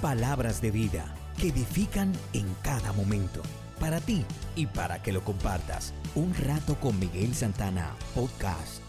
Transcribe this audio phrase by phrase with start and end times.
[0.00, 3.42] palabras de vida que edifican en cada momento.
[3.80, 4.24] Para ti
[4.54, 5.92] y para que lo compartas.
[6.14, 8.82] Un rato con Miguel Santana, podcast.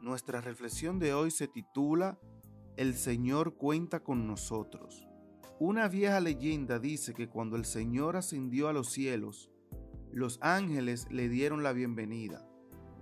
[0.00, 2.18] Nuestra reflexión de hoy se titula
[2.76, 5.04] El Señor cuenta con nosotros.
[5.58, 9.50] Una vieja leyenda dice que cuando el Señor ascendió a los cielos,
[10.12, 12.46] los ángeles le dieron la bienvenida,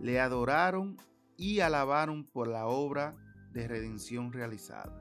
[0.03, 0.97] le adoraron
[1.37, 3.17] y alabaron por la obra
[3.53, 5.01] de redención realizada.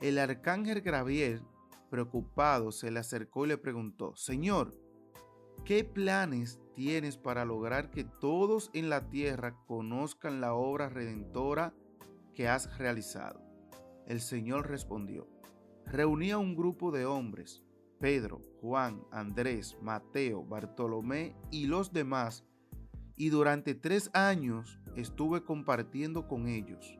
[0.00, 1.42] El arcángel Gabriel,
[1.90, 4.72] preocupado, se le acercó y le preguntó, Señor,
[5.64, 11.74] ¿qué planes tienes para lograr que todos en la tierra conozcan la obra redentora
[12.34, 13.42] que has realizado?
[14.06, 15.28] El Señor respondió,
[15.84, 17.64] reunía un grupo de hombres,
[17.98, 22.46] Pedro, Juan, Andrés, Mateo, Bartolomé y los demás,
[23.20, 26.98] y durante tres años estuve compartiendo con ellos,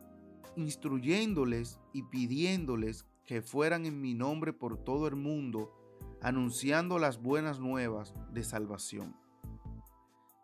[0.54, 5.72] instruyéndoles y pidiéndoles que fueran en mi nombre por todo el mundo,
[6.20, 9.16] anunciando las buenas nuevas de salvación.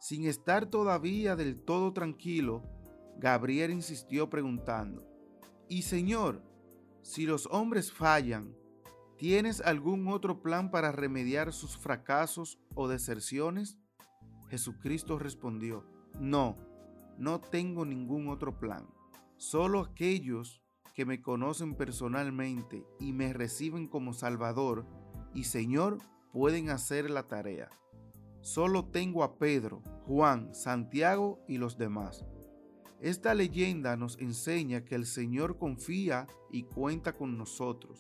[0.01, 2.63] Sin estar todavía del todo tranquilo,
[3.19, 5.07] Gabriel insistió preguntando,
[5.69, 6.43] ¿Y Señor,
[7.03, 8.57] si los hombres fallan,
[9.19, 13.77] ¿tienes algún otro plan para remediar sus fracasos o deserciones?
[14.49, 15.85] Jesucristo respondió,
[16.21, 16.57] no,
[17.19, 18.87] no tengo ningún otro plan.
[19.37, 20.63] Solo aquellos
[20.95, 24.87] que me conocen personalmente y me reciben como Salvador
[25.35, 25.99] y Señor
[26.33, 27.69] pueden hacer la tarea.
[28.41, 32.25] Solo tengo a Pedro, Juan, Santiago y los demás.
[33.01, 37.99] Esta leyenda nos enseña que el Señor confía y cuenta con nosotros.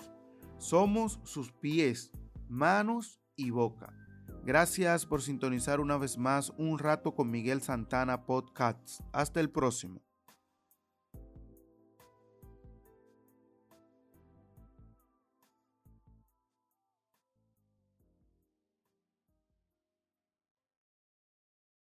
[0.58, 2.12] Somos sus pies,
[2.48, 3.92] manos y boca.
[4.46, 9.00] Gracias por sintonizar una vez más un rato con Miguel Santana Podcast.
[9.12, 10.05] Hasta el próximo.